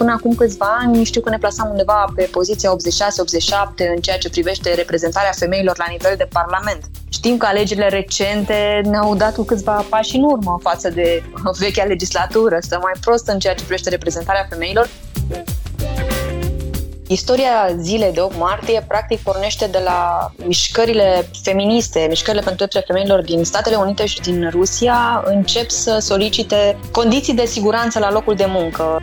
[0.00, 2.74] până acum câțiva ani știu că ne plasam undeva pe poziția 86-87
[3.94, 6.82] în ceea ce privește reprezentarea femeilor la nivel de parlament.
[7.08, 11.22] Știm că alegerile recente ne-au dat cu câțiva pași în urmă față de
[11.62, 14.88] vechea legislatură, să mai prost în ceea ce privește reprezentarea femeilor.
[17.06, 23.24] Istoria zilei de 8 martie practic pornește de la mișcările feministe, mișcările pentru drepturile femeilor
[23.24, 28.46] din Statele Unite și din Rusia încep să solicite condiții de siguranță la locul de
[28.48, 29.00] muncă.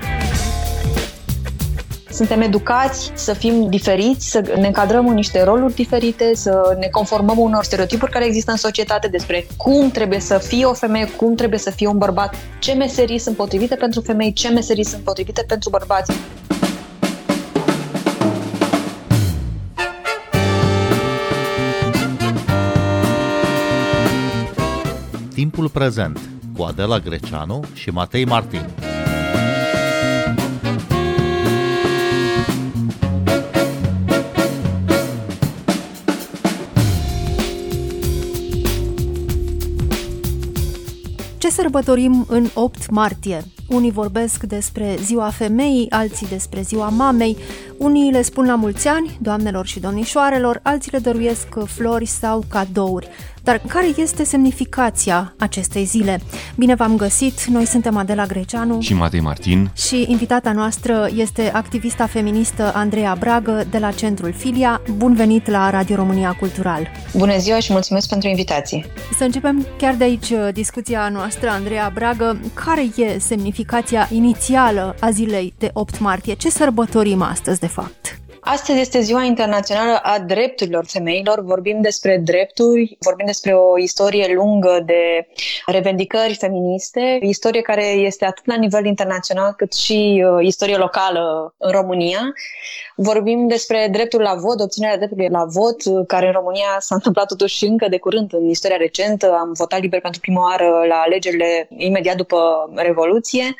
[2.17, 7.39] Suntem educați să fim diferiți, să ne încadrăm în niște roluri diferite, să ne conformăm
[7.39, 11.59] unor stereotipuri care există în societate despre cum trebuie să fie o femeie, cum trebuie
[11.59, 15.69] să fie un bărbat, ce meserii sunt potrivite pentru femei, ce meserii sunt potrivite pentru
[15.69, 16.13] bărbați.
[25.33, 26.19] Timpul prezent
[26.57, 28.65] cu Adela Greceanu și Matei Martin.
[41.67, 43.43] Sărbătorim în 8 martie?
[43.69, 47.37] Unii vorbesc despre ziua femeii, alții despre ziua mamei,
[47.77, 53.09] unii le spun la mulți ani, doamnelor și domnișoarelor, alții le dăruiesc flori sau cadouri.
[53.47, 56.19] Dar care este semnificația acestei zile?
[56.55, 62.07] Bine v-am găsit, noi suntem Adela Greceanu și Matei Martin și invitata noastră este activista
[62.07, 64.81] feministă Andreea Bragă de la Centrul Filia.
[64.95, 66.91] Bun venit la Radio România Cultural!
[67.15, 68.85] Bună ziua și mulțumesc pentru invitație!
[69.17, 72.39] Să începem chiar de aici uh, discuția noastră, Andreea Bragă.
[72.53, 76.33] Care e semnificația inițială a zilei de 8 martie?
[76.33, 78.15] Ce sărbătorim astăzi, de fapt?
[78.51, 81.41] Astăzi este Ziua Internațională a Drepturilor Femeilor.
[81.41, 85.27] Vorbim despre drepturi, vorbim despre o istorie lungă de
[85.65, 91.71] revendicări feministe, istorie care este atât la nivel internațional cât și uh, istorie locală în
[91.71, 92.19] România.
[92.95, 97.27] Vorbim despre dreptul la vot, obținerea dreptului la vot, uh, care în România s-a întâmplat
[97.27, 99.37] totuși încă de curând în istoria recentă.
[99.39, 103.55] Am votat liber pentru prima oară la alegerile imediat după Revoluție.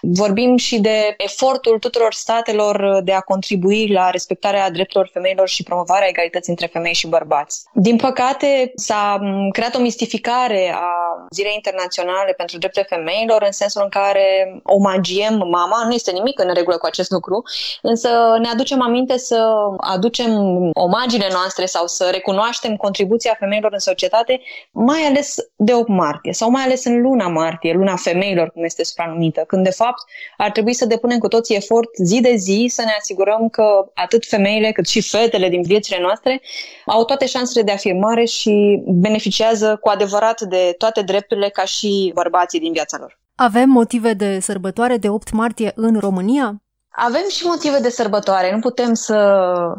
[0.00, 6.08] Vorbim și de efortul tuturor statelor de a contribui la respectarea drepturilor femeilor și promovarea
[6.08, 7.62] egalității între femei și bărbați.
[7.72, 9.18] Din păcate, s-a
[9.52, 15.84] creat o mistificare a Zilei Internaționale pentru Drepturile Femeilor în sensul în care omagiem mama,
[15.86, 17.42] nu este nimic în regulă cu acest lucru,
[17.82, 18.08] însă
[18.40, 19.46] ne aducem aminte să
[19.76, 20.30] aducem
[20.72, 24.40] omagiile noastre sau să recunoaștem contribuția femeilor în societate,
[24.70, 28.84] mai ales de 8 martie sau mai ales în luna martie, luna femeilor, cum este
[28.84, 30.02] supranumită, când de fapt
[30.36, 33.64] ar trebui să depunem cu toții efort zi de zi să ne asigurăm că
[33.94, 36.42] atât atât femeile cât și fetele din viețile noastre
[36.86, 42.60] au toate șansele de afirmare și beneficiază cu adevărat de toate drepturile ca și bărbații
[42.60, 43.18] din viața lor.
[43.34, 46.63] Avem motive de sărbătoare de 8 martie în România?
[46.96, 48.52] Avem și motive de sărbătoare.
[48.52, 49.14] Nu putem să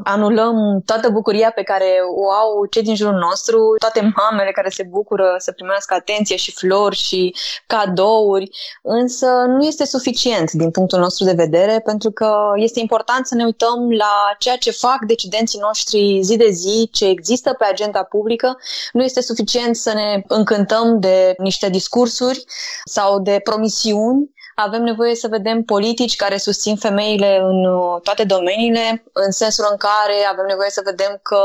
[0.04, 4.84] anulăm toată bucuria pe care o au cei din jurul nostru, toate mamele care se
[4.84, 7.36] bucură să primească atenție și flori și
[7.68, 8.50] cadouri,
[8.82, 13.44] însă nu este suficient din punctul nostru de vedere, pentru că este important să ne
[13.44, 18.58] uităm la ceea ce fac decidenții noștri zi de zi, ce există pe agenda publică.
[18.92, 22.44] Nu este suficient să ne încântăm de niște discursuri
[22.86, 29.04] sau de promisiuni, avem nevoie să vedem politici care susțin femeile în uh, toate domeniile,
[29.14, 31.42] în sensul în care avem nevoie să vedem că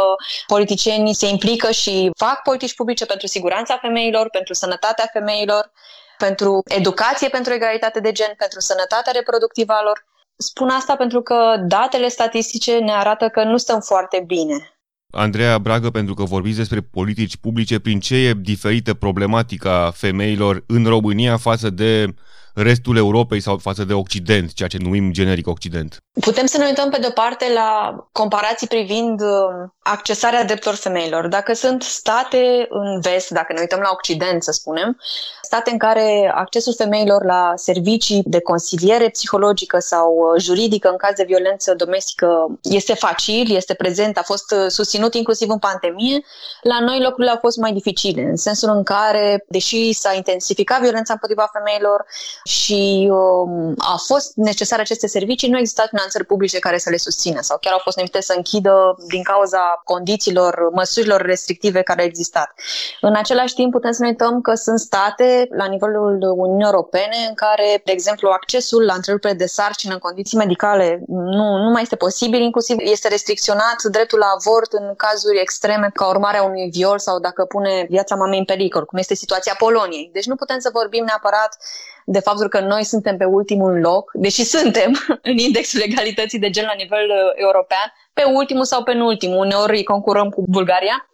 [0.46, 5.72] politicienii se implică și fac politici publice pentru siguranța femeilor, pentru sănătatea femeilor,
[6.18, 10.04] pentru educație, pentru egalitate de gen, pentru sănătatea reproductivă a lor.
[10.36, 14.74] Spun asta pentru că datele statistice ne arată că nu stăm foarte bine.
[15.12, 20.84] Andreea Bragă, pentru că vorbiți despre politici publice, prin ce e diferită problematica femeilor în
[20.86, 22.14] România față de
[22.62, 25.96] restul Europei sau față de Occident, ceea ce numim generic Occident?
[26.20, 31.28] Putem să ne uităm pe de-o parte la comparații privind um, accesarea drepturilor femeilor.
[31.28, 34.98] Dacă sunt state în vest, dacă ne uităm la Occident, să spunem,
[35.42, 41.14] state în care accesul femeilor la servicii de consiliere psihologică sau uh, juridică în caz
[41.14, 46.20] de violență domestică este facil, este prezent, a fost uh, susținut inclusiv în pandemie,
[46.62, 51.12] la noi lucrurile au fost mai dificile, în sensul în care, deși s-a intensificat violența
[51.12, 52.06] împotriva femeilor
[52.50, 57.40] și um, a fost necesar aceste servicii, nu există finanțări publice care să le susțină
[57.40, 62.54] sau chiar au fost nevite să închidă din cauza condițiilor, măsurilor restrictive care au existat.
[63.00, 67.34] În același timp putem să ne uităm că sunt state la nivelul Uniunii Europene în
[67.34, 71.96] care, de exemplu, accesul la întrerupere de sarcină în condiții medicale nu, nu mai este
[71.96, 76.98] posibil, inclusiv este restricționat dreptul la avort în cazuri extreme ca urmare a unui viol
[76.98, 80.10] sau dacă pune viața mamei în pericol, cum este situația Poloniei.
[80.12, 81.56] Deci nu putem să vorbim neapărat
[82.04, 84.90] de faptul că noi suntem pe ultimul loc, deși suntem
[85.30, 87.86] în indexul egalității de gen la nivel uh, european,
[88.20, 91.08] pe ultimul sau pe ultimul, uneori concurăm cu Bulgaria.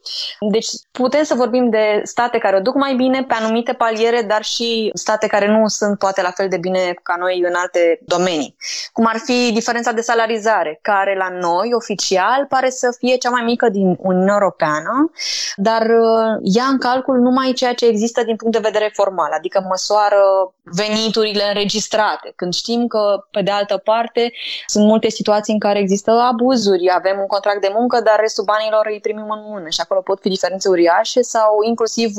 [0.50, 4.42] Deci putem să vorbim de state care o duc mai bine pe anumite paliere, dar
[4.42, 8.56] și state care nu sunt poate la fel de bine ca noi în alte domenii.
[8.92, 13.42] Cum ar fi diferența de salarizare, care la noi oficial pare să fie cea mai
[13.42, 15.10] mică din Uniunea Europeană,
[15.56, 19.64] dar uh, ia în calcul numai ceea ce există din punct de vedere formal, adică
[19.68, 20.22] măsoară
[20.62, 22.32] veniturile înregistrate.
[22.36, 24.32] Când știm că, pe de altă parte,
[24.66, 28.86] sunt multe situații în care există abuzuri, avem un contract de muncă, dar restul banilor
[28.90, 32.10] îi primim în mână și acolo pot fi diferențe uriașe sau inclusiv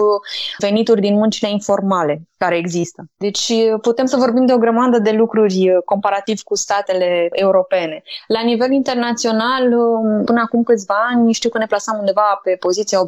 [0.57, 3.03] venituri din muncile informale care există.
[3.17, 8.03] Deci putem să vorbim de o grămadă de lucruri comparativ cu statele europene.
[8.27, 9.63] La nivel internațional,
[10.25, 13.03] până acum câțiva ani, știu că ne plasam undeva pe poziția 86-87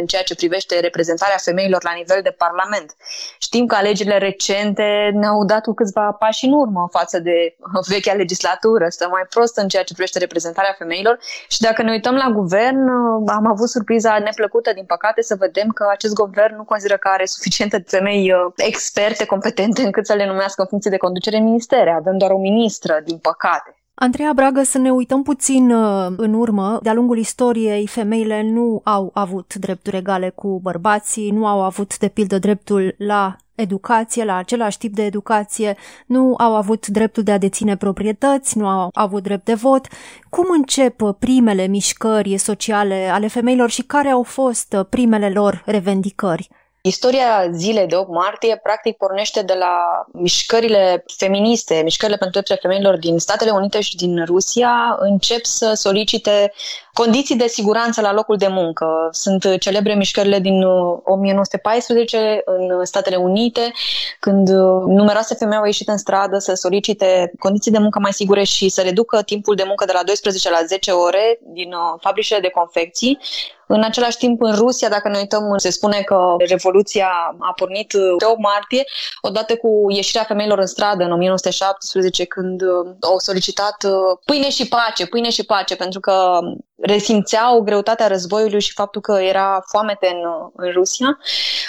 [0.00, 2.94] în ceea ce privește reprezentarea femeilor la nivel de parlament.
[3.38, 7.56] Știm că alegerile recente ne-au dat cu câțiva pași în urmă față de
[7.88, 10.33] vechea legislatură, stă mai prost în ceea ce privește reprezentarea
[10.78, 12.88] femeilor și dacă ne uităm la guvern,
[13.28, 17.24] am avut surpriza neplăcută, din păcate, să vedem că acest guvern nu consideră că are
[17.24, 21.90] suficiente femei uh, experte, competente, încât să le numească în funcție de conducere în ministere.
[21.90, 23.78] Avem doar o ministră, din păcate.
[23.94, 26.78] Andreea Bragă, să ne uităm puțin uh, în urmă.
[26.82, 32.08] De-a lungul istoriei, femeile nu au avut drepturi egale cu bărbații, nu au avut, de
[32.08, 37.38] pildă, dreptul la educație, la același tip de educație, nu au avut dreptul de a
[37.38, 39.86] deține proprietăți, nu au avut drept de vot.
[40.28, 46.48] Cum încep primele mișcări sociale ale femeilor și care au fost primele lor revendicări?
[46.86, 52.98] Istoria zilei de 8 martie practic pornește de la mișcările feministe, mișcările pentru drepturile femeilor
[52.98, 56.52] din Statele Unite și din Rusia încep să solicite
[56.92, 59.08] condiții de siguranță la locul de muncă.
[59.10, 60.62] Sunt celebre mișcările din
[61.04, 63.72] 1914 uh, în Statele Unite,
[64.20, 68.42] când uh, numeroase femei au ieșit în stradă să solicite condiții de muncă mai sigure
[68.42, 72.40] și să reducă timpul de muncă de la 12 la 10 ore din uh, fabricile
[72.40, 73.18] de confecții.
[73.66, 77.08] În același timp, în Rusia, dacă ne uităm, se spune că Revoluția
[77.38, 78.84] a pornit pe 8 martie,
[79.20, 82.62] odată cu ieșirea femeilor în stradă în 1917, când
[83.00, 83.76] au solicitat
[84.24, 86.38] pâine și pace, pâine și pace, pentru că
[86.82, 91.18] resimțeau greutatea războiului și faptul că era foamete în, în Rusia.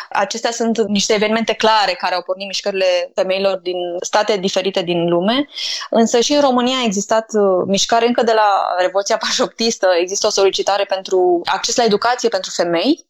[0.10, 5.48] Acestea sunt niște evenimente clare care au pornit mișcările femeilor din state diferite din lume,
[5.90, 10.30] însă și în România a existat uh, mișcare încă de la Revoluția Pașoptistă, există o
[10.30, 13.06] solicitare pentru acces la educație pentru femei,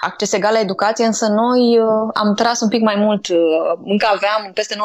[0.00, 3.38] acces egal la educație, însă noi uh, am tras un pic mai mult, uh,
[3.84, 4.78] încă aveam peste 90%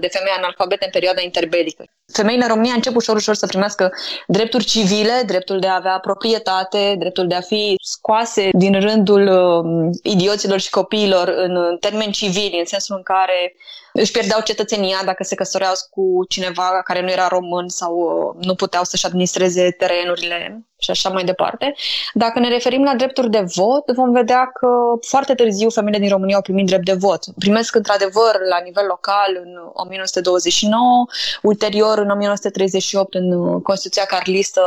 [0.00, 1.84] de femei analfabete în perioada interbelică.
[2.12, 3.92] Femeile în România încep ușor, ușor să primească
[4.26, 9.90] drepturi civile, dreptul de a avea proprietate, dreptul de a fi scoase din rândul uh,
[10.02, 13.54] idioților și copiilor în, în termeni civili, în sensul în care
[13.92, 18.54] își pierdeau cetățenia dacă se căsătoreau cu cineva care nu era român sau uh, nu
[18.54, 21.74] puteau să-și administreze terenurile și așa mai departe.
[22.14, 24.68] Dacă ne referim la drepturi de vot, vom vedea că
[25.08, 27.24] foarte târziu femeile din România au primit drept de vot.
[27.38, 31.06] Primesc într-adevăr la nivel local în 1929,
[31.42, 34.62] ulterior în 1938 în Constituția Carlistă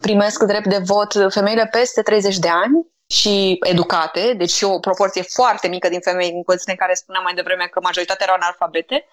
[0.00, 5.22] primesc drept de vot femeile peste 30 de ani și educate, deci și o proporție
[5.22, 9.06] foarte mică din femei în condiții în care spuneam mai devreme că majoritatea erau analfabete,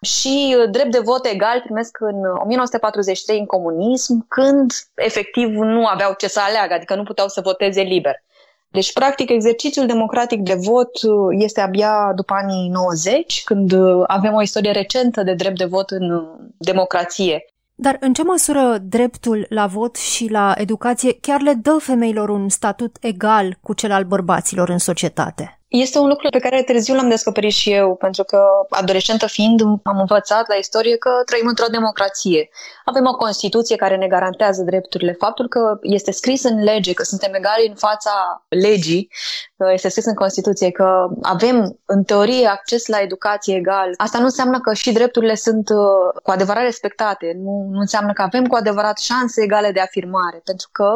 [0.00, 6.14] și uh, drept de vot egal primesc în 1943 în comunism, când efectiv nu aveau
[6.18, 8.24] ce să aleagă, adică nu puteau să voteze liber.
[8.68, 14.34] Deci, practic, exercițiul democratic de vot uh, este abia după anii 90, când uh, avem
[14.34, 16.26] o istorie recentă de drept de vot în
[16.58, 17.44] democrație.
[17.78, 22.48] Dar în ce măsură dreptul la vot și la educație chiar le dă femeilor un
[22.48, 25.60] statut egal cu cel al bărbaților în societate?
[25.68, 29.98] Este un lucru pe care târziu l-am descoperit și eu, pentru că, adolescentă fiind, am
[29.98, 32.48] învățat la istorie că trăim într-o democrație.
[32.84, 35.12] Avem o Constituție care ne garantează drepturile.
[35.12, 39.08] Faptul că este scris în lege că suntem egali în fața legii,
[39.55, 44.24] că este scris în Constituție că avem, în teorie, acces la educație egal, asta nu
[44.24, 47.32] înseamnă că și drepturile sunt uh, cu adevărat respectate.
[47.42, 50.90] Nu, nu înseamnă că avem cu adevărat șanse egale de afirmare, pentru că,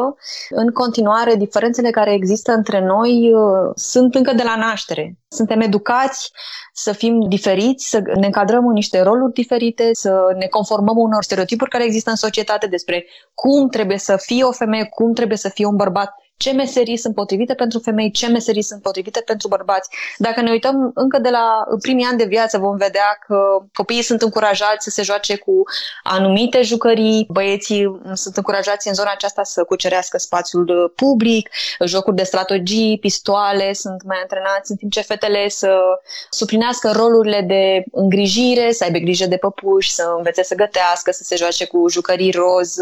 [0.49, 5.17] în continuare, diferențele care există între noi uh, sunt încă de la naștere.
[5.27, 6.31] Suntem educați
[6.73, 11.69] să fim diferiți, să ne încadrăm în niște roluri diferite, să ne conformăm unor stereotipuri
[11.69, 15.65] care există în societate despre cum trebuie să fie o femeie, cum trebuie să fie
[15.65, 19.89] un bărbat, ce meserii sunt potrivite pentru femei, ce meserii sunt potrivite pentru bărbați.
[20.17, 24.21] Dacă ne uităm încă de la primii ani de viață, vom vedea că copiii sunt
[24.21, 25.63] încurajați să se joace cu
[26.03, 31.49] anumite jucării, băieții sunt încurajați în zona aceasta să cucerească spațiul public,
[31.85, 35.79] jocuri de strategii, pistoale, sunt mai antrenați, în timp ce fetele să
[36.29, 41.35] suplinească rolurile de îngrijire, să aibă grijă de păpuși, să învețe să gătească, să se
[41.35, 42.75] joace cu jucării roz.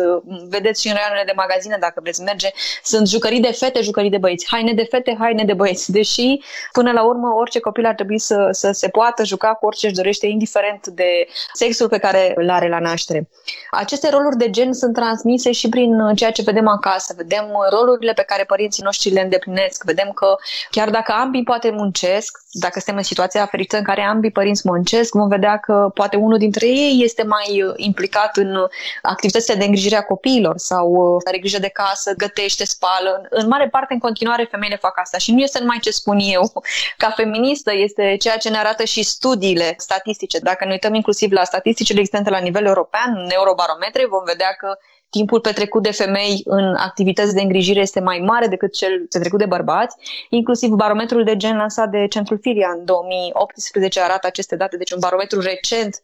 [0.50, 2.50] Vedeți și în raioanele de magazine, dacă vreți merge,
[2.84, 5.92] sunt jucării de fete, jucării de băieți, haine de fete, haine de băieți.
[5.92, 6.40] Deși,
[6.72, 9.96] până la urmă, orice copil ar trebui să, să se poată juca cu orice își
[9.96, 13.30] dorește, indiferent de sexul pe care îl are la naștere.
[13.72, 17.14] Aceste roluri de gen sunt transmise și prin ceea ce vedem acasă.
[17.18, 19.84] Vedem rolurile pe care părinții noștri le îndeplinesc.
[19.84, 20.36] Vedem că
[20.70, 25.14] chiar dacă ambii poate muncesc, dacă suntem în situația ferită în care ambii părinți muncesc,
[25.14, 28.56] vom vedea că poate unul dintre ei este mai uh, implicat în
[29.02, 33.28] activitățile de îngrijire a copiilor sau uh, are grijă de casă, gătește, spală.
[33.30, 36.52] În mare parte, în continuare, femeile fac asta și nu este numai ce spun eu.
[36.98, 40.40] Ca feministă este ceea ce ne arată și studiile statistice.
[40.40, 44.78] Dacă ne uităm inclusiv la statisticile existente la nivel european, în eurobarometre, vom vedea că
[45.10, 49.46] timpul petrecut de femei în activități de îngrijire este mai mare decât cel petrecut de
[49.46, 49.96] bărbați.
[50.30, 55.00] Inclusiv barometrul de gen lansat de Centrul Filia în 2018 arată aceste date, deci un
[55.00, 56.02] barometru recent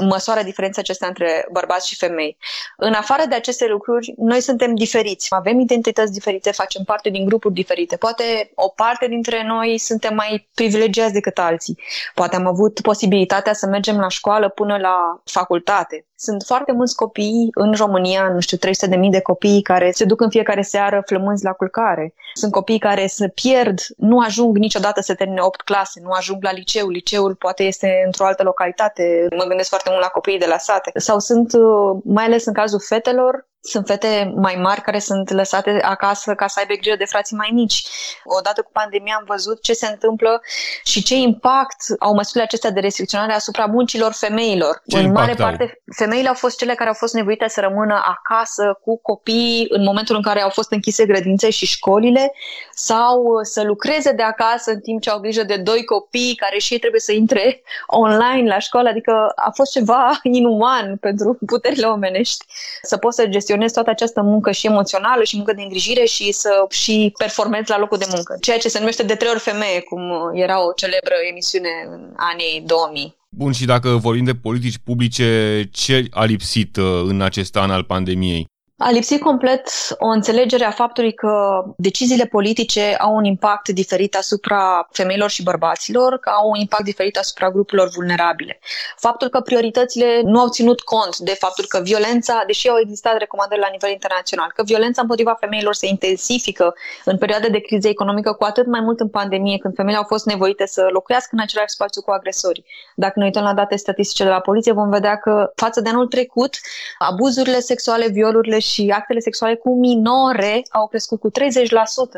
[0.00, 2.36] măsoară diferența acestea între bărbați și femei.
[2.76, 7.54] În afară de aceste lucruri, noi suntem diferiți, avem identități diferite, facem parte din grupuri
[7.54, 7.96] diferite.
[7.96, 11.78] Poate o parte dintre noi suntem mai privilegiați decât alții.
[12.14, 16.06] Poate am avut posibilitatea să mergem la școală până la facultate.
[16.24, 20.30] Sunt foarte mulți copii în România, nu știu, 300.000 de copii care se duc în
[20.30, 22.14] fiecare seară flămânzi la culcare.
[22.34, 26.52] Sunt copii care se pierd, nu ajung niciodată să termine 8 clase, nu ajung la
[26.52, 26.88] liceu.
[26.88, 29.26] Liceul poate este într-o altă localitate.
[29.36, 30.90] Mă gândesc foarte mult la copiii de la sate.
[30.94, 35.80] Sau sunt, uh, mai ales în cazul fetelor, sunt fete mai mari care sunt lăsate
[35.82, 37.82] acasă ca să aibă grijă de frații mai mici.
[38.24, 40.40] Odată cu pandemia am văzut ce se întâmplă
[40.84, 44.82] și ce impact au măsurile acestea de restricționare asupra muncilor femeilor.
[44.86, 45.94] Ce în mare impact parte, au?
[45.96, 50.16] femeile au fost cele care au fost nevoite să rămână acasă cu copii în momentul
[50.16, 52.32] în care au fost închise grădințe și școlile
[52.74, 56.72] sau să lucreze de acasă în timp ce au grijă de doi copii care și
[56.72, 58.88] ei trebuie să intre online la școală.
[58.88, 62.44] Adică a fost ceva inuman pentru puterile omenești
[62.82, 66.66] să poți să gestionezi toată această muncă și emoțională și muncă de îngrijire și să
[66.70, 68.36] și performezi la locul de muncă.
[68.40, 72.62] Ceea ce se numește de trei ori femeie, cum era o celebră emisiune în anii
[72.66, 73.16] 2000.
[73.28, 77.84] Bun, și dacă vorbim de politici publice, ce a lipsit uh, în acest an al
[77.84, 78.51] pandemiei?
[78.84, 84.88] A lipsit complet o înțelegere a faptului că deciziile politice au un impact diferit asupra
[84.92, 88.60] femeilor și bărbaților, că au un impact diferit asupra grupurilor vulnerabile.
[88.96, 93.60] Faptul că prioritățile nu au ținut cont de faptul că violența, deși au existat recomandări
[93.60, 96.74] la nivel internațional, că violența împotriva femeilor se intensifică
[97.04, 100.26] în perioade de criză economică, cu atât mai mult în pandemie, când femeile au fost
[100.26, 102.64] nevoite să locuiască în același spațiu cu agresorii.
[102.94, 106.06] Dacă ne uităm la date statistice de la poliție, vom vedea că față de anul
[106.06, 106.54] trecut,
[106.98, 111.32] abuzurile sexuale, violurile și actele sexuale cu minore au crescut cu 30%,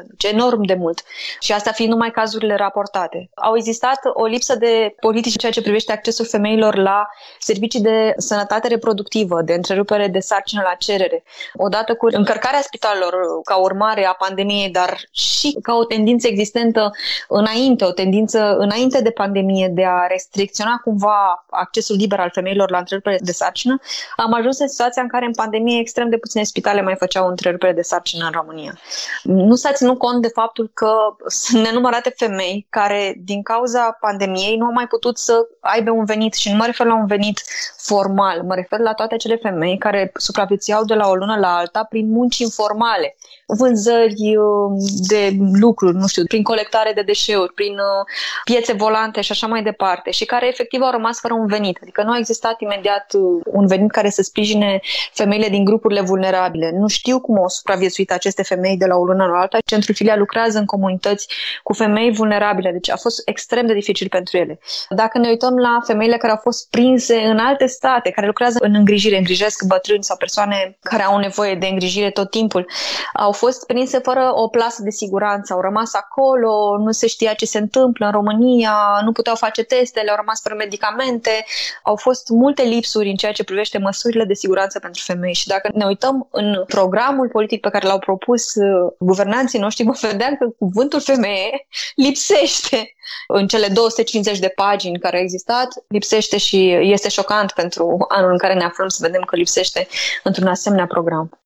[0.07, 1.03] deci enorm de mult.
[1.41, 3.31] Și asta fiind numai cazurile raportate.
[3.35, 7.07] Au existat o lipsă de politici în ceea ce privește accesul femeilor la
[7.39, 11.25] servicii de sănătate reproductivă, de întrerupere de sarcină la cerere.
[11.55, 13.13] Odată cu încărcarea spitalelor
[13.45, 16.91] ca urmare a pandemiei, dar și ca o tendință existentă
[17.29, 22.79] înainte, o tendință înainte de pandemie de a restricționa cumva accesul liber al femeilor la
[22.79, 23.79] întrerupere de sarcină,
[24.17, 27.73] am ajuns în situația în care în pandemie extrem de puține spitale mai făceau întrerupere
[27.73, 28.79] de sarcină în România.
[29.23, 30.93] Nu s-a ținut cont de faptul că
[31.27, 36.35] sunt nenumărate femei care, din cauza pandemiei, nu au mai putut să aibă un venit
[36.35, 37.43] și nu mă refer la un venit
[37.77, 41.87] formal, mă refer la toate acele femei care supraviețuiau de la o lună la alta
[41.89, 44.73] prin munci informale, vânzări uh,
[45.09, 48.05] de lucruri, nu știu, prin colectare de deșeuri, prin uh,
[48.45, 51.79] piețe volante și așa mai departe și care efectiv au rămas fără un venit.
[51.83, 54.81] Adică nu a existat imediat uh, un venit care să sprijine
[55.13, 56.24] femeile din grupurile vulnerabile.
[56.73, 59.59] Nu știu cum au supraviețuit aceste femei de la o lună la alta.
[59.65, 61.29] Centrul Filia lucrează în comunități
[61.63, 64.59] cu femei vulnerabile, deci a fost extrem de dificil pentru ele.
[64.89, 68.75] Dacă ne uităm la femeile care au fost prinse în alte state, care lucrează în
[68.75, 72.67] îngrijire, îngrijesc bătrâni sau persoane care au nevoie de îngrijire tot timpul,
[73.15, 77.47] au fost prinse fără o plasă de siguranță, au rămas acolo, nu se știa ce
[77.47, 81.45] se întâmplă în România, nu puteau face testele, au rămas fără medicamente,
[81.83, 85.71] au fost multe lipsuri în ceea ce privește măsurile de siguranță pentru femei și dacă
[85.75, 90.49] ne uităm în programul politic pe care l-au propus uh, guvernanții noștri, vom vedea că
[90.59, 92.95] cuvântul femeie lipsește
[93.29, 98.39] în cele 250 de pagini care au existat, lipsește și este șocant pentru anul în
[98.39, 99.87] care ne aflăm să vedem că lipsește
[100.23, 101.44] într-un asemenea program.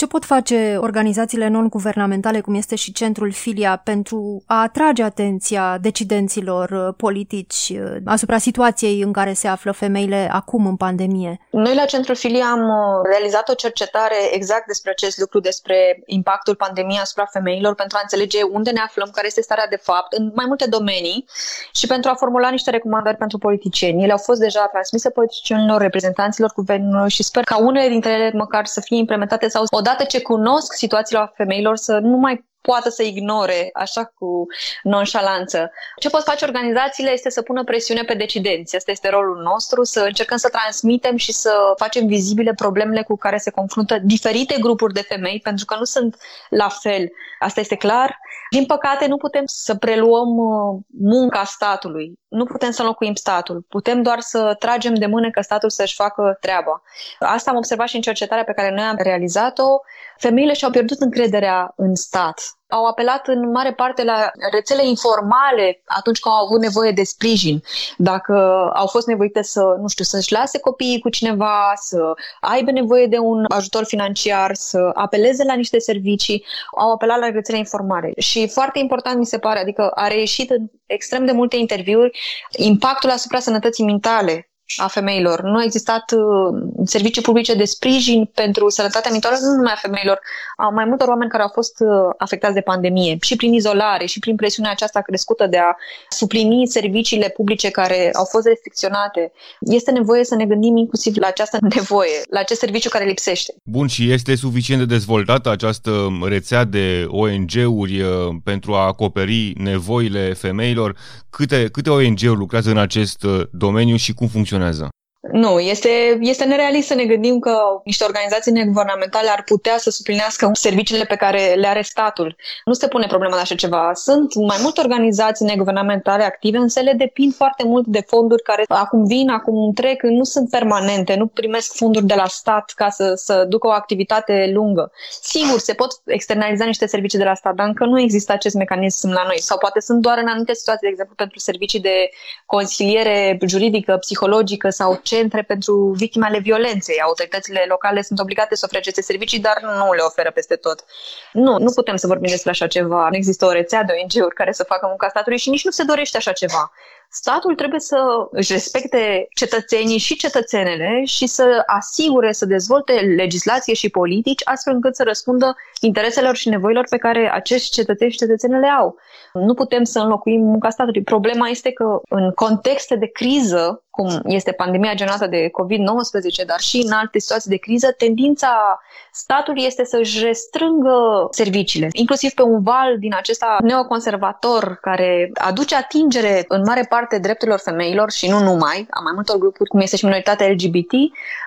[0.00, 6.70] Ce pot face organizațiile non-guvernamentale, cum este și Centrul Filia, pentru a atrage atenția decidenților
[6.70, 11.40] uh, politici uh, asupra situației în care se află femeile acum în pandemie?
[11.50, 16.54] Noi la Centrul Filia am uh, realizat o cercetare exact despre acest lucru, despre impactul
[16.54, 20.32] pandemiei asupra femeilor, pentru a înțelege unde ne aflăm, care este starea de fapt, în
[20.34, 21.24] mai multe domenii
[21.72, 24.02] și pentru a formula niște recomandări pentru politicieni.
[24.02, 28.66] Ele au fost deja transmise politicienilor, reprezentanților guvernului și sper ca unele dintre ele măcar
[28.66, 33.70] să fie implementate sau odată ce cunosc situațiile femeilor să nu mai poată să ignore
[33.72, 34.46] așa cu
[34.82, 35.70] nonșalanță.
[35.96, 38.76] Ce pot face organizațiile este să pună presiune pe decidenți.
[38.76, 43.36] Asta este rolul nostru, să încercăm să transmitem și să facem vizibile problemele cu care
[43.36, 46.16] se confruntă diferite grupuri de femei, pentru că nu sunt
[46.48, 47.08] la fel.
[47.38, 48.18] Asta este clar.
[48.50, 52.19] Din păcate, nu putem să preluăm uh, munca statului.
[52.30, 53.64] Nu putem să înlocuim statul.
[53.68, 56.82] Putem doar să tragem de mână că statul să-și facă treaba.
[57.18, 59.80] Asta am observat și în cercetarea pe care noi am realizat-o.
[60.16, 66.20] Femeile și-au pierdut încrederea în stat au apelat în mare parte la rețele informale atunci
[66.20, 67.62] când au avut nevoie de sprijin.
[67.96, 68.34] Dacă
[68.74, 73.18] au fost nevoite să, nu știu, să-și lase copiii cu cineva, să aibă nevoie de
[73.18, 76.44] un ajutor financiar, să apeleze la niște servicii,
[76.78, 78.12] au apelat la rețele informale.
[78.18, 82.18] Și foarte important mi se pare, adică a reieșit în extrem de multe interviuri
[82.56, 85.42] impactul asupra sănătății mentale a femeilor.
[85.42, 90.20] Nu a existat uh, servicii publice de sprijin pentru sănătatea mentală, nu numai a femeilor,
[90.56, 94.18] a mai multor oameni care au fost uh, afectați de pandemie, și prin izolare, și
[94.18, 95.76] prin presiunea aceasta crescută de a
[96.08, 99.32] suplini serviciile publice care au fost restricționate.
[99.60, 103.54] Este nevoie să ne gândim inclusiv la această nevoie, la acest serviciu care lipsește.
[103.64, 108.08] Bun, și este suficient de dezvoltată această rețea de ONG-uri uh,
[108.44, 110.96] pentru a acoperi nevoile femeilor?
[111.30, 114.59] Câte, câte ONG-uri lucrează în acest domeniu și cum funcționează?
[114.60, 114.99] Funcționează.
[115.20, 120.50] Nu, este, este nerealist să ne gândim că niște organizații neguvernamentale ar putea să suplinească
[120.52, 122.36] serviciile pe care le are statul.
[122.64, 123.90] Nu se pune problema de așa ceva.
[123.94, 129.04] Sunt mai multe organizații neguvernamentale active, însă ele depind foarte mult de fonduri care acum
[129.04, 133.44] vin, acum trec, nu sunt permanente, nu primesc fonduri de la stat ca să, să
[133.48, 134.92] ducă o activitate lungă.
[135.22, 139.08] Sigur, se pot externaliza niște servicii de la stat, dar încă nu există acest mecanism
[139.08, 139.40] la noi.
[139.40, 142.10] Sau poate sunt doar în anumite situații, de exemplu, pentru servicii de
[142.46, 147.00] consiliere juridică, psihologică sau centre pentru victime ale violenței.
[147.00, 150.84] Autoritățile locale sunt obligate să ofere aceste servicii, dar nu le oferă peste tot.
[151.32, 153.08] Nu, nu putem să vorbim despre așa ceva.
[153.10, 155.82] Nu există o rețea de ONG-uri care să facă munca statului și nici nu se
[155.82, 156.72] dorește așa ceva
[157.10, 157.96] statul trebuie să
[158.30, 164.96] își respecte cetățenii și cetățenele și să asigure, să dezvolte legislație și politici astfel încât
[164.96, 168.98] să răspundă intereselor și nevoilor pe care acești cetățeni și cetățenele le au.
[169.32, 171.02] Nu putem să înlocuim munca statului.
[171.02, 176.82] Problema este că în contexte de criză, cum este pandemia generată de COVID-19, dar și
[176.86, 178.80] în alte situații de criză, tendința
[179.12, 186.44] statului este să-și restrângă serviciile, inclusiv pe un val din acesta neoconservator care aduce atingere
[186.48, 190.04] în mare parte drepturilor femeilor și nu numai, a mai multor grupuri, cum este și
[190.04, 190.92] minoritatea LGBT,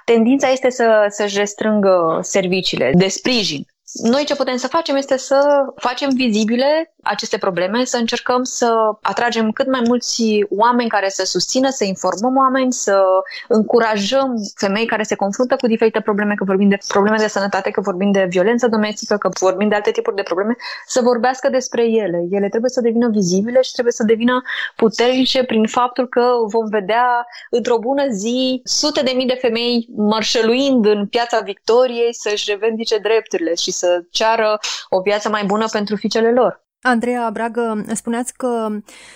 [0.06, 5.65] tendința este să, să-și restrângă serviciile de sprijin noi ce putem să facem este să
[5.75, 11.69] facem vizibile aceste probleme, să încercăm să atragem cât mai mulți oameni care să susțină,
[11.69, 13.03] să informăm oameni, să
[13.47, 17.82] încurajăm femei care se confruntă cu diferite probleme, că vorbim de probleme de sănătate, că
[17.82, 22.25] vorbim de violență domestică, că vorbim de alte tipuri de probleme, să vorbească despre ele.
[22.32, 24.41] Ele trebuie să devină vizibile și trebuie să devină
[24.75, 30.86] puternice prin faptul că vom vedea într-o bună zi sute de mii de femei mărșăluind
[30.86, 36.32] în piața Victoriei să-și revendice drepturile și să ceară o viață mai bună pentru fiicele
[36.32, 36.63] lor.
[36.86, 38.67] Andreea Bragă, spuneați că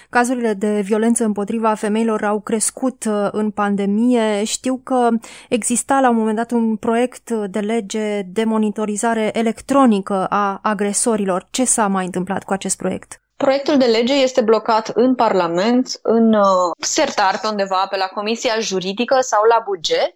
[0.09, 4.43] cazurile de violență împotriva femeilor au crescut uh, în pandemie.
[4.43, 5.09] Știu că
[5.49, 11.47] exista la un moment dat un proiect de lege de monitorizare electronică a agresorilor.
[11.49, 13.21] Ce s-a mai întâmplat cu acest proiect?
[13.37, 18.59] Proiectul de lege este blocat în Parlament, în uh, sertar pe undeva, pe la Comisia
[18.59, 20.15] Juridică sau la buget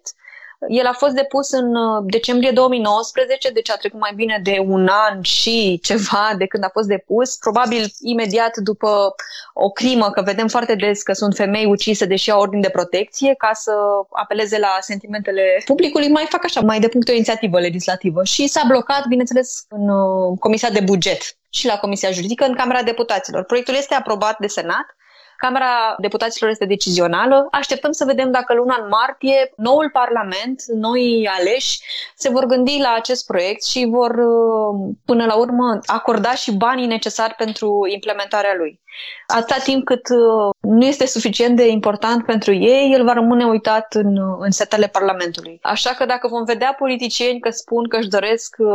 [0.68, 4.88] el a fost depus în uh, decembrie 2019, deci a trecut mai bine de un
[4.90, 9.14] an și ceva de când a fost depus, probabil imediat după
[9.54, 13.34] o crimă, că vedem foarte des că sunt femei ucise deși au ordin de protecție,
[13.34, 13.72] ca să
[14.10, 18.24] apeleze la sentimentele publicului, mai fac așa, mai depun o inițiativă legislativă.
[18.24, 22.82] Și s-a blocat, bineînțeles, în uh, Comisia de Buget și la Comisia Juridică, în Camera
[22.82, 23.44] Deputaților.
[23.44, 24.96] Proiectul este aprobat de Senat,
[25.44, 27.48] Camera Deputaților este decizională.
[27.50, 31.80] Așteptăm să vedem dacă luna în martie noul Parlament, noi aleși,
[32.16, 36.86] se vor gândi la acest proiect și vor, uh, până la urmă, acorda și banii
[36.86, 38.80] necesari pentru implementarea lui.
[39.26, 43.94] Atâta timp cât uh, nu este suficient de important pentru ei, el va rămâne uitat
[43.94, 45.58] în, în setele Parlamentului.
[45.62, 48.68] Așa că dacă vom vedea politicieni că spun că își doresc uh,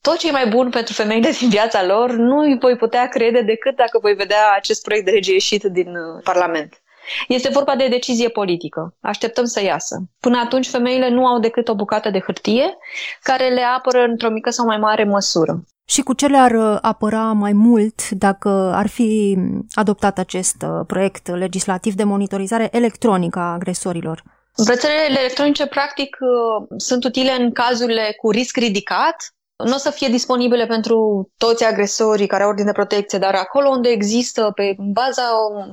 [0.00, 3.40] tot ce e mai bun pentru femeile din viața lor, nu îi voi putea crede
[3.40, 6.82] decât dacă voi vedea acest proiect de lege ieșit din uh, Parlament.
[7.28, 8.96] Este vorba de decizie politică.
[9.00, 9.96] Așteptăm să iasă.
[10.20, 12.76] Până atunci, femeile nu au decât o bucată de hârtie
[13.22, 15.64] care le apără într-o mică sau mai mare măsură.
[15.90, 19.38] Și cu ce le-ar uh, apăra mai mult dacă ar fi
[19.72, 24.22] adoptat acest uh, proiect legislativ de monitorizare electronică a agresorilor?
[24.66, 30.08] Rețelele electronice, practic, uh, sunt utile în cazurile cu risc ridicat, nu o să fie
[30.08, 35.22] disponibile pentru toți agresorii care au ordine de protecție, dar acolo unde există, pe baza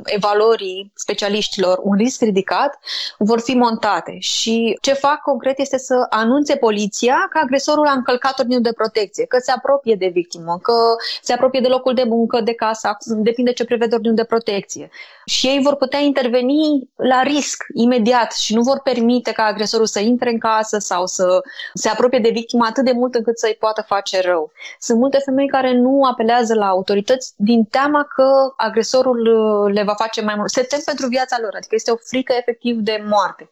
[0.03, 2.79] evaluării specialiștilor, un risc ridicat,
[3.17, 4.17] vor fi montate.
[4.19, 9.25] Și ce fac concret este să anunțe poliția că agresorul a încălcat ordinul de protecție,
[9.25, 10.73] că se apropie de victimă, că
[11.21, 14.89] se apropie de locul de muncă, de casă, depinde ce prevede ordinul de protecție.
[15.25, 19.99] Și ei vor putea interveni la risc, imediat, și nu vor permite ca agresorul să
[19.99, 21.41] intre în casă sau să
[21.73, 24.51] se apropie de victimă atât de mult încât să-i poată poată face rău.
[24.79, 29.93] Sunt multe femei care nu apelează la autorități din teama că agresorul uh, le va
[29.93, 30.49] face mai mult.
[30.49, 33.49] Se tem pentru viața lor, adică este o frică efectiv de moarte.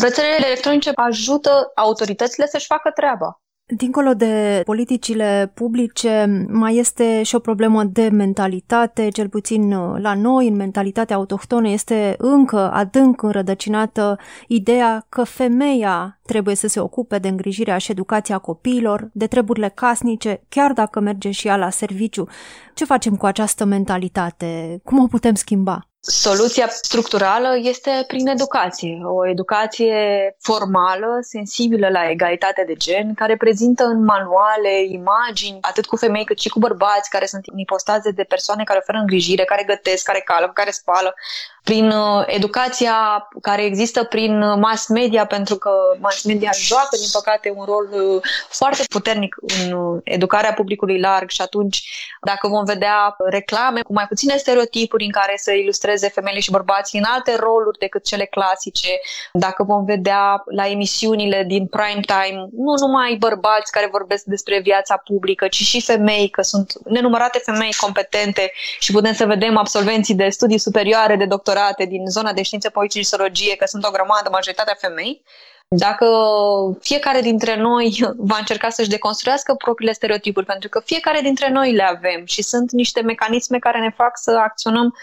[0.00, 3.43] Rețelele electronice ajută autoritățile să-și facă treaba.
[3.66, 10.14] Dincolo de politicile publice, mai este și o problemă de mentalitate, cel puțin uh, la
[10.14, 17.18] noi, în mentalitatea autohtonă, este încă adânc înrădăcinată ideea că femeia trebuie să se ocupe
[17.18, 22.28] de îngrijirea și educația copiilor, de treburile casnice, chiar dacă merge și ea la serviciu.
[22.74, 24.80] Ce facem cu această mentalitate?
[24.82, 25.88] Cum o putem schimba?
[26.06, 29.96] Soluția structurală este prin educație, o educație
[30.40, 36.38] formală, sensibilă la egalitate de gen, care prezintă în manuale imagini, atât cu femei cât
[36.38, 40.50] și cu bărbați, care sunt ipostaze de persoane care oferă îngrijire, care gătesc, care cală,
[40.54, 41.14] care spală,
[41.64, 47.08] prin uh, educația care există prin uh, mass media, pentru că mass media joacă, din
[47.12, 51.88] păcate, un rol uh, foarte puternic în educarea publicului larg și atunci,
[52.22, 56.98] dacă vom vedea reclame cu mai puține stereotipuri în care să ilustreze femeile și bărbații
[56.98, 58.88] în alte roluri decât cele clasice,
[59.32, 64.96] dacă vom vedea la emisiunile din prime time, nu numai bărbați care vorbesc despre viața
[64.96, 70.28] publică, ci și femei, că sunt nenumărate femei competente și putem să vedem absolvenții de
[70.28, 73.90] studii superioare, de doctorat doctorate din zona de științe politice și sărăgie, că sunt o
[73.90, 75.22] grămadă, majoritatea femei,
[75.68, 76.06] dacă
[76.80, 81.82] fiecare dintre noi va încerca să-și deconstruiască propriile stereotipuri, pentru că fiecare dintre noi le
[81.82, 84.94] avem și sunt niște mecanisme care ne fac să acționăm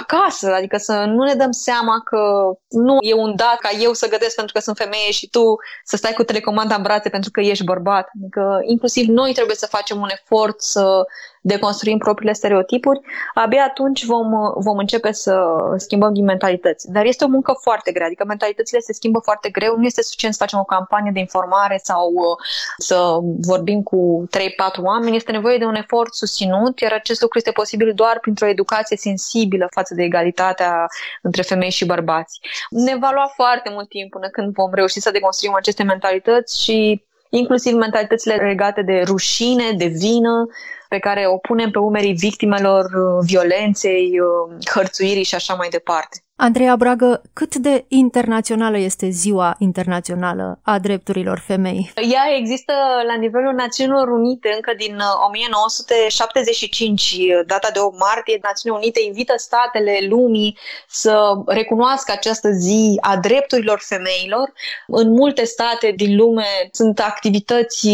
[0.00, 2.20] acasă, adică să nu ne dăm seama că
[2.68, 5.96] nu e un dat ca eu să gătesc pentru că sunt femeie și tu să
[5.96, 8.08] stai cu telecomanda în brațe pentru că ești bărbat.
[8.20, 11.04] Adică inclusiv noi trebuie să facem un efort să
[11.46, 13.00] deconstruim propriile stereotipuri,
[13.34, 15.34] abia atunci vom, vom începe să
[15.76, 16.90] schimbăm din mentalități.
[16.92, 20.34] Dar este o muncă foarte grea, adică mentalitățile se schimbă foarte greu, nu este suficient
[20.34, 22.36] să facem o campanie de informare sau uh,
[22.78, 27.50] să vorbim cu 3-4 oameni, este nevoie de un efort susținut, iar acest lucru este
[27.50, 30.86] posibil doar printr-o educație sensibilă față de egalitatea
[31.22, 32.40] între femei și bărbați.
[32.70, 37.04] Ne va lua foarte mult timp până când vom reuși să deconstruim aceste mentalități și
[37.28, 40.46] inclusiv mentalitățile legate de rușine, de vină,
[40.88, 46.16] pe care o punem pe umerii victimelor uh, violenței, uh, hărțuirii și așa mai departe.
[46.36, 51.92] Andreea Bragă, cât de internațională este Ziua Internațională a Drepturilor Femei?
[52.12, 52.72] Ea există
[53.06, 58.38] la nivelul Națiunilor Unite încă din 1975, uh, data de 8 martie.
[58.42, 64.52] Națiunile Unite invită statele lumii să recunoască această zi a drepturilor femeilor.
[64.86, 67.88] În multe state din lume sunt activități,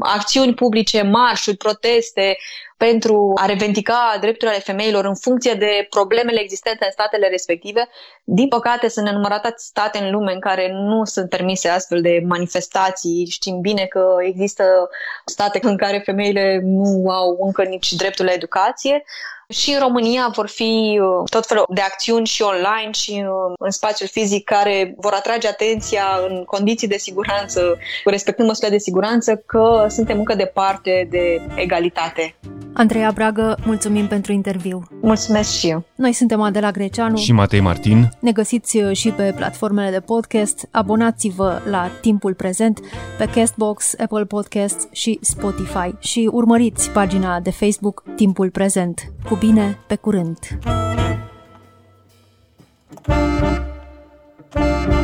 [0.00, 2.36] acțiuni publice, marșuri, proteste,
[2.88, 7.88] pentru a revendica drepturile ale femeilor în funcție de problemele existente în statele respective.
[8.24, 13.26] Din păcate, sunt nenumărate state în lume în care nu sunt permise astfel de manifestații.
[13.30, 14.64] Știm bine că există
[15.24, 19.04] state în care femeile nu au încă nici dreptul la educație.
[19.54, 23.70] Și în România vor fi uh, tot felul de acțiuni și online și uh, în
[23.70, 29.86] spațiul fizic care vor atrage atenția în condiții de siguranță, respectând măsurile de siguranță, că
[29.88, 32.34] suntem încă departe de egalitate.
[32.76, 34.82] Andreea Bragă, mulțumim pentru interviu.
[35.00, 35.84] Mulțumesc și eu.
[35.94, 38.08] Noi suntem Adela Greceanu și Matei Martin.
[38.20, 40.68] Ne găsiți uh, și pe platformele de podcast.
[40.70, 42.80] Abonați-vă la Timpul Prezent
[43.18, 49.00] pe Castbox, Apple Podcasts și Spotify și urmăriți pagina de Facebook Timpul Prezent.
[49.28, 50.38] Cu Bine, pe curând!
[54.52, 55.03] thank you